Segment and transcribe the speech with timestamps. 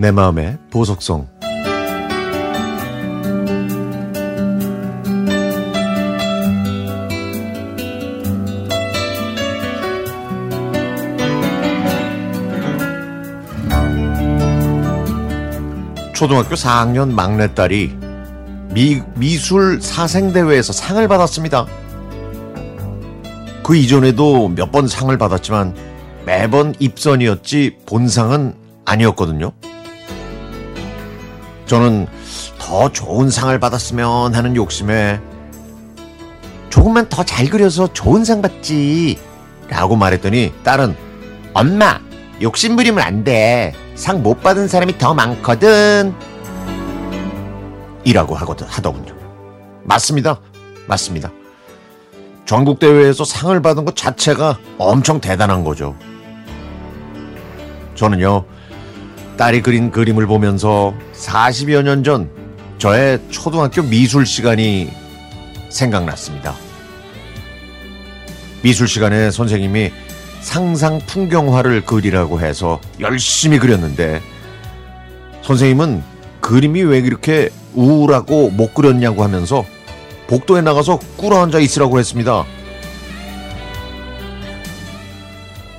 [0.00, 1.28] 내 마음의 보석성
[16.14, 17.96] 초등학교 4학년 막내딸이
[18.72, 21.66] 미, 미술 사생대회에서 상을 받았습니다.
[23.62, 25.74] 그 이전에도 몇 번 상을 받았지만
[26.24, 28.54] 매번 입선이었지 본상은
[28.86, 29.52] 아니었거든요.
[31.70, 32.08] 저는
[32.58, 35.20] 더 좋은 상을 받았으면 하는 욕심에
[36.68, 39.20] 조금만 더 잘 그려서 좋은 상 받지
[39.68, 40.96] 라고 말했더니 딸은
[41.54, 42.00] 엄마
[42.42, 43.72] 욕심 부리면 안 돼.
[43.94, 46.12] 상 못 받은 사람이 더 많거든.
[48.02, 49.14] 이라고 하거든, 하더군요.
[49.84, 50.40] 맞습니다.
[50.88, 51.30] 맞습니다.
[52.46, 55.94] 전국 대회에서 상을 받은 것 자체가 엄청 대단한 거죠.
[57.94, 58.44] 저는요,
[59.40, 62.28] 딸이 그린 그림을 보면서 40여 년 전
[62.76, 64.90] 저의 초등학교 미술 시간이
[65.70, 66.54] 생각났습니다.
[68.62, 69.92] 미술 시간에 선생님이
[70.42, 74.20] 상상 풍경화를 그리라고 해서 열심히 그렸는데
[75.40, 76.02] 선생님은
[76.42, 79.64] 그림이 왜 이렇게 우울하고 못 그렸냐고 하면서
[80.26, 82.44] 복도에 나가서 꿇어 앉아 있으라고 했습니다.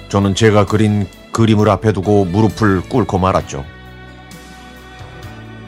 [0.10, 3.66] 저는 제가 그린 그림을 앞에 두고 무릎을 꿇고 말았죠.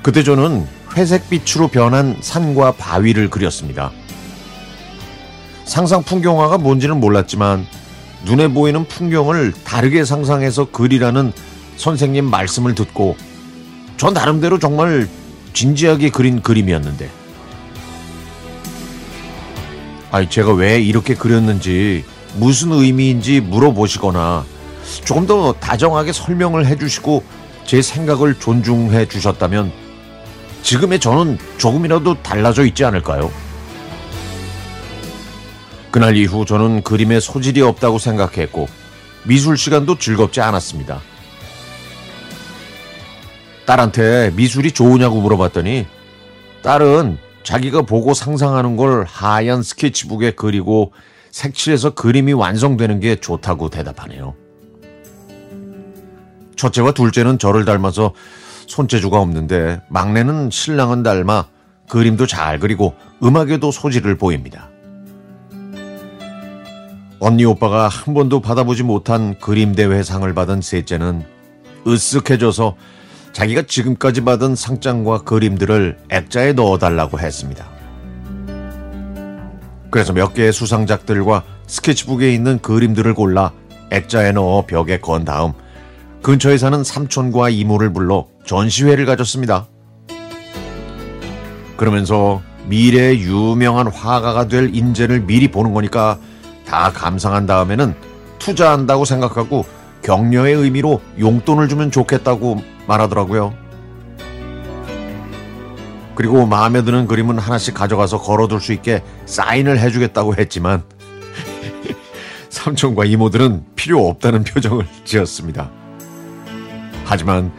[0.02, 3.92] 그때 저는 회색빛으로 변한 산과 바위를 그렸습니다.
[5.66, 7.66] 상상 풍경화가 뭔지는 몰랐지만
[8.26, 11.32] 눈에 보이는 풍경을 다르게 상상해서 그리라는
[11.78, 13.18] 선생님 말씀을 듣고
[13.98, 15.08] 전 나름대로 정말
[15.54, 17.10] 진지하게 그린 그림이었는데
[20.12, 22.04] 아니 제가 왜 이렇게 그렸는지
[22.36, 24.46] 무슨 의미인지 물어보시거나
[25.06, 27.24] 조금 더 다정하게 설명을 해주시고
[27.66, 29.72] 제 생각을 존중해 주셨다면
[30.62, 33.32] 지금의 저는 조금이라도 달라져 있지 않을까요?
[35.92, 38.68] 그날 이후 저는 그림에 소질이 없다고 생각했고
[39.26, 41.02] 미술 시간도 즐겁지 않았습니다.
[43.66, 45.86] 딸한테 미술이 좋으냐고 물어봤더니
[46.64, 50.94] 딸은 자기가 보고 상상하는 걸 하얀 스케치북에 그리고
[51.32, 54.43] 색칠해서 그림이 완성되는 게 좋다고 대답하네요.
[56.64, 58.14] 첫째와 둘째는 저를 닮아서
[58.68, 61.48] 손재주가 없는데 막내는 신랑은 닮아
[61.90, 64.70] 그림도 잘 그리고 음악에도 소질을 보입니다.
[67.20, 71.26] 언니 오빠가 한 번도 받아보지 못한 그림 대회상을 받은 셋째는
[71.86, 72.76] 으쓱해져서
[73.34, 77.66] 자기가 지금까지 받은 상장과 그림들을 액자에 넣어달라고 했습니다.
[79.92, 83.52] 그래서 몇 개의 수상작들과 스케치북에 있는 그림들을 골라
[83.92, 85.54] 액자에 넣어 벽에 건 다음
[86.24, 89.68] 근처에 사는 삼촌과 이모를 불러 전시회를 가졌습니다.
[91.76, 96.18] 그러면서 미래의 유명한 화가가 될 인재를 미리 보는 거니까
[96.66, 97.94] 다 감상한 다음에는
[98.40, 99.66] 투자한다고 생각하고
[100.02, 103.54] 격려의 의미로 용돈을 주면 좋겠다고 말하더라고요.
[106.16, 110.84] 그리고 마음에 드는 그림은 하나씩 가져가서 걸어둘 수 있게 사인을 해주겠다고 했지만
[112.50, 115.83] 삼촌과 이모들은 필요 없다는 표정을 지었습니다.
[117.06, 117.52] 하지만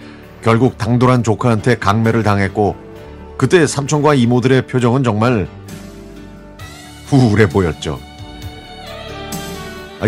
[0.43, 2.77] 결국 당돌한 조카한테 강매를 당했고
[3.37, 5.49] 그때 삼촌과 이모들의 표정은 정말
[7.13, 7.99] 우울해 보였죠.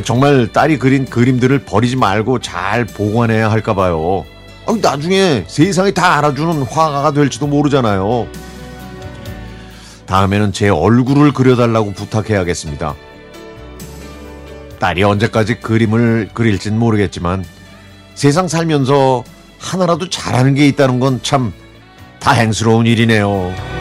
[0.04, 4.24] 정말 딸이 그린 그림들을 버리지 말고 잘 보관해야 할까 봐요.
[4.66, 8.26] 아니, 나중에 세상이 다 알아주는 화가가 될지도 모르잖아요.
[10.06, 12.94] 다음에는 제 얼굴을 그려달라고 부탁해야겠습니다.
[14.78, 17.44] 딸이 언제까지 그림을 그릴진 모르겠지만
[18.16, 19.22] 세상 살면서
[19.58, 21.52] 하나라도 잘하는 게 있다는 건 참
[22.18, 23.75] 다행스러운 일이네요.